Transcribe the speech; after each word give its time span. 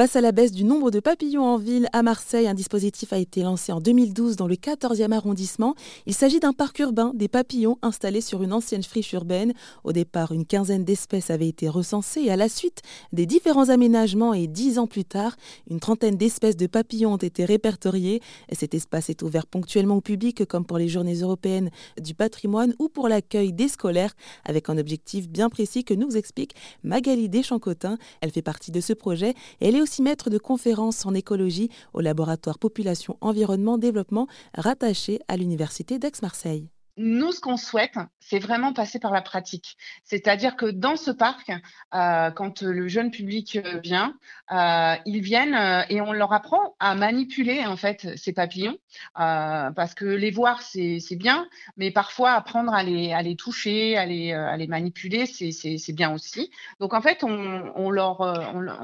Face 0.00 0.16
à 0.16 0.22
la 0.22 0.32
baisse 0.32 0.52
du 0.52 0.64
nombre 0.64 0.90
de 0.90 0.98
papillons 0.98 1.44
en 1.44 1.58
ville, 1.58 1.86
à 1.92 2.02
Marseille, 2.02 2.48
un 2.48 2.54
dispositif 2.54 3.12
a 3.12 3.18
été 3.18 3.42
lancé 3.42 3.70
en 3.70 3.82
2012 3.82 4.34
dans 4.34 4.46
le 4.46 4.54
14e 4.54 5.12
arrondissement. 5.12 5.74
Il 6.06 6.14
s'agit 6.14 6.40
d'un 6.40 6.54
parc 6.54 6.78
urbain 6.78 7.12
des 7.14 7.28
papillons 7.28 7.76
installé 7.82 8.22
sur 8.22 8.42
une 8.42 8.54
ancienne 8.54 8.82
friche 8.82 9.12
urbaine. 9.12 9.52
Au 9.84 9.92
départ, 9.92 10.32
une 10.32 10.46
quinzaine 10.46 10.86
d'espèces 10.86 11.28
avaient 11.28 11.48
été 11.48 11.68
recensées 11.68 12.22
et 12.22 12.30
à 12.30 12.36
la 12.36 12.48
suite 12.48 12.80
des 13.12 13.26
différents 13.26 13.68
aménagements 13.68 14.32
et 14.32 14.46
dix 14.46 14.78
ans 14.78 14.86
plus 14.86 15.04
tard, 15.04 15.36
une 15.68 15.80
trentaine 15.80 16.16
d'espèces 16.16 16.56
de 16.56 16.66
papillons 16.66 17.12
ont 17.12 17.18
été 17.18 17.44
répertoriées. 17.44 18.22
Cet 18.52 18.72
espace 18.72 19.10
est 19.10 19.20
ouvert 19.20 19.46
ponctuellement 19.46 19.96
au 19.96 20.00
public 20.00 20.46
comme 20.46 20.64
pour 20.64 20.78
les 20.78 20.88
journées 20.88 21.16
européennes 21.16 21.68
du 22.00 22.14
patrimoine 22.14 22.74
ou 22.78 22.88
pour 22.88 23.06
l'accueil 23.06 23.52
des 23.52 23.68
scolaires 23.68 24.14
avec 24.46 24.70
un 24.70 24.78
objectif 24.78 25.28
bien 25.28 25.50
précis 25.50 25.84
que 25.84 25.92
nous 25.92 26.16
explique 26.16 26.54
Magali 26.84 27.28
Deschamps-Cotin. 27.28 27.98
Elle 28.22 28.30
fait 28.30 28.40
partie 28.40 28.70
de 28.70 28.80
ce 28.80 28.94
projet 28.94 29.34
et 29.60 29.68
elle 29.68 29.76
est 29.76 29.82
aussi 29.82 29.89
maître 29.98 30.30
de 30.30 30.38
conférences 30.38 31.04
en 31.04 31.14
écologie 31.14 31.70
au 31.92 32.00
laboratoire 32.00 32.58
Population 32.58 33.18
Environnement 33.20 33.78
Développement 33.78 34.28
rattaché 34.54 35.20
à 35.28 35.36
l'Université 35.36 35.98
d'Aix-Marseille. 35.98 36.70
Nous, 37.02 37.32
ce 37.32 37.40
qu'on 37.40 37.56
souhaite, 37.56 37.96
c'est 38.18 38.38
vraiment 38.38 38.74
passer 38.74 38.98
par 38.98 39.10
la 39.10 39.22
pratique. 39.22 39.78
C'est-à-dire 40.04 40.54
que 40.54 40.66
dans 40.66 40.96
ce 40.96 41.10
parc, 41.10 41.50
euh, 41.94 42.30
quand 42.30 42.60
le 42.60 42.88
jeune 42.88 43.10
public 43.10 43.58
vient, 43.82 44.14
euh, 44.52 44.94
ils 45.06 45.22
viennent 45.22 45.54
euh, 45.54 45.82
et 45.88 46.02
on 46.02 46.12
leur 46.12 46.34
apprend 46.34 46.76
à 46.78 46.94
manipuler 46.94 47.64
en 47.64 47.76
fait 47.76 48.06
ces 48.16 48.34
papillons, 48.34 48.76
parce 49.14 49.94
que 49.94 50.04
les 50.04 50.30
voir 50.30 50.60
c'est 50.60 51.00
bien, 51.16 51.48
mais 51.78 51.90
parfois 51.90 52.32
apprendre 52.32 52.74
à 52.74 52.82
les, 52.82 53.34
toucher, 53.34 53.96
à 53.96 54.04
les, 54.04 54.66
manipuler, 54.68 55.24
c'est 55.24 55.92
bien 55.94 56.12
aussi. 56.12 56.50
Donc 56.80 56.92
en 56.92 57.00
fait, 57.00 57.24
on, 57.24 57.90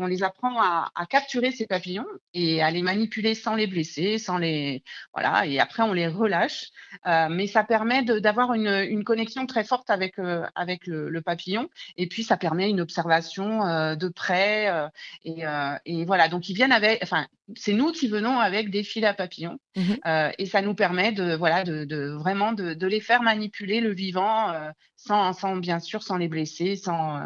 les 0.07 0.23
apprend 0.23 0.59
à, 0.59 0.91
à, 0.95 1.05
capturer 1.05 1.51
ces 1.51 1.66
papillons 1.66 2.07
et 2.33 2.62
à 2.62 2.71
les 2.71 2.80
manipuler 2.80 3.35
sans 3.35 3.57
les 3.57 3.66
blesser, 3.66 4.16
sans 4.16 4.38
les, 4.38 4.83
voilà. 5.12 5.46
Et 5.46 5.60
après 5.60 5.83
on 5.83 5.93
les 5.93 6.09
relâche, 6.09 6.71
mais 7.05 7.46
ça 7.46 7.62
permet 7.62 8.05
d'avoir 8.07 8.54
une, 8.54 9.04
connexion 9.04 9.46
très 9.46 9.65
forte 9.65 9.90
avec, 9.90 10.18
euh, 10.18 10.46
le, 10.57 11.21
papillon. 11.21 11.68
Et 11.96 12.07
puis, 12.07 12.24
ça 12.24 12.37
permet 12.37 12.71
une 12.71 12.80
observation 12.80 13.65
euh, 13.66 13.95
de 13.95 14.09
près. 14.09 14.68
Euh, 14.68 14.88
et, 15.24 15.45
et, 15.85 16.04
voilà, 16.04 16.29
donc 16.29 16.49
ils 16.49 16.54
viennent 16.54 16.73
avec, 16.73 17.02
enfin, 17.02 17.27
c'est 17.55 17.73
nous 17.73 17.93
qui 17.93 18.09
venons 18.09 18.41
avec 18.41 18.71
des 18.71 18.83
fils 18.83 19.05
à 19.05 19.15
papillons. 19.15 19.59
Mmh 19.77 19.95
et 20.39 20.47
ça 20.47 20.63
nous 20.63 20.75
permet 20.75 21.13
de, 21.13 21.35
voilà, 21.35 21.63
de, 21.63 21.85
de 21.85 22.09
vraiment 22.09 22.52
de, 22.52 22.75
de, 22.75 22.87
les 22.87 23.01
faire 23.01 23.23
manipuler 23.23 23.80
le 23.80 23.93
vivant 23.93 24.52
sans, 24.97 25.33
sans, 25.33 25.57
bien 25.57 25.80
sûr, 25.80 26.02
sans 26.02 26.17
les 26.17 26.29
blesser. 26.29 26.77
Sans, 26.77 27.21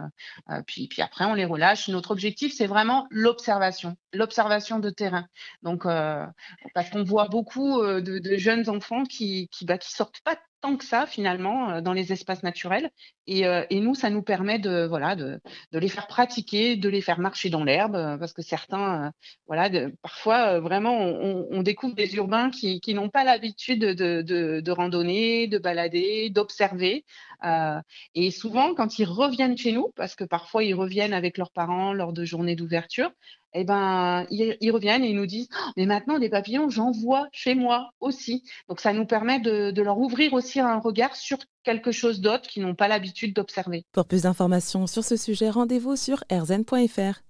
puis, 0.66 0.88
puis 0.88 1.00
après, 1.02 1.24
on 1.24 1.34
les 1.34 1.44
relâche. 1.44 1.88
Notre 1.88 2.10
objectif, 2.10 2.52
c'est 2.52 2.66
vraiment 2.66 3.06
l'observation, 3.10 3.96
l'observation 4.12 4.80
de 4.80 4.90
terrain. 4.90 5.26
Donc, 5.62 5.84
parce 5.84 6.90
qu'on 6.90 7.04
voit 7.04 7.28
beaucoup 7.28 7.80
de, 7.82 8.00
de, 8.00 8.36
jeunes 8.36 8.68
enfants 8.68 9.04
qui, 9.04 9.48
qui, 9.52 9.64
bah, 9.64 9.78
qui 9.78 9.92
sortent 9.92 10.20
pas 10.24 10.36
tant 10.60 10.76
que 10.76 10.84
ça 10.84 11.06
finalement 11.06 11.70
euh, 11.70 11.80
dans 11.80 11.92
les 11.92 12.12
espaces 12.12 12.42
naturels. 12.42 12.90
Et, 13.26 13.46
euh, 13.46 13.64
et, 13.70 13.80
nous, 13.80 13.94
ça 13.94 14.10
nous 14.10 14.22
permet 14.22 14.58
de 14.58 14.86
voilà 14.86 15.16
de, 15.16 15.40
de, 15.72 15.78
les 15.78 15.88
faire 15.88 16.06
pratiquer, 16.06 16.76
de 16.76 16.88
les 16.88 17.00
faire 17.00 17.18
marcher 17.18 17.50
dans 17.50 17.64
l'herbe, 17.64 17.96
euh, 17.96 18.18
parce 18.18 18.32
que 18.32 18.42
certains, 18.42 19.12
voilà, 19.46 19.68
de, 19.68 19.94
parfois 20.10 20.58
vraiment, 20.58 20.98
on, 20.98 21.62
découvre 21.62 21.94
des 21.94 22.16
urbains 22.16 22.50
qui, 22.50 22.94
n'ont 22.94 23.08
pas 23.08 23.22
l'habitude 23.22 23.80
de, 23.80 24.70
randonner, 24.70 25.46
de 25.46 25.58
balader, 25.58 26.30
d'observer. 26.30 27.04
Euh, 27.44 27.80
et 28.16 28.32
souvent, 28.32 28.74
quand 28.74 28.98
ils 28.98 29.04
reviennent 29.04 29.56
chez 29.56 29.72
nous, 29.72 29.92
parce 29.94 30.16
que 30.16 30.24
parfois 30.24 30.64
ils 30.64 30.74
reviennent 30.74 31.12
avec 31.12 31.38
leurs 31.38 31.52
parents 31.52 31.92
lors 31.92 32.12
de 32.12 32.24
journées 32.24 32.56
d'ouverture, 32.56 33.10
eh 33.54 33.64
ben, 33.64 34.26
ils, 34.30 34.70
reviennent 34.72 35.04
et 35.04 35.10
ils 35.10 35.16
nous 35.16 35.26
disent 35.26 35.48
«Oh, 35.52 35.70
Mais 35.76 35.86
maintenant, 35.86 36.18
des 36.18 36.28
papillons, 36.28 36.68
j'en 36.70 36.90
vois 36.90 37.28
chez 37.32 37.54
moi 37.54 37.90
aussi. 38.00 38.42
Donc, 38.68 38.80
ça 38.80 38.92
nous 38.92 39.06
permet 39.06 39.38
de, 39.38 39.70
de 39.70 39.82
leur 39.82 39.98
ouvrir 39.98 40.32
aussi 40.34 40.60
un 40.60 40.78
regard 40.78 41.14
sur 41.14 41.38
quelque 41.62 41.92
chose 41.92 42.20
d'autre 42.20 42.48
qu'ils 42.48 42.62
n'ont 42.62 42.74
pas 42.74 42.88
l'habitude 42.88 43.34
d'observer. 43.34 43.84
Pour 43.92 44.06
plus 44.06 44.22
d'informations 44.22 44.86
sur 44.86 45.04
ce 45.04 45.16
sujet, 45.16 45.50
rendez-vous 45.50 45.96
sur 45.96 46.24
rzn.fr. 46.30 47.20